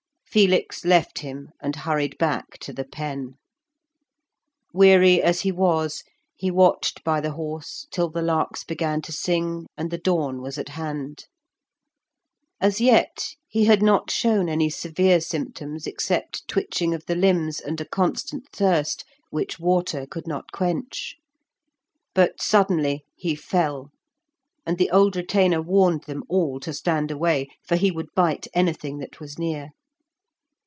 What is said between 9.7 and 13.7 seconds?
and the dawn was at hand. As yet he